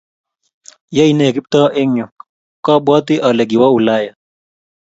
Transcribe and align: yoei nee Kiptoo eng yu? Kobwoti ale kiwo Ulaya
yoei 0.95 1.13
nee 1.17 1.31
Kiptoo 1.35 1.67
eng 1.81 1.93
yu? 1.99 2.05
Kobwoti 2.65 3.15
ale 3.27 3.43
kiwo 3.49 3.67
Ulaya 3.77 4.11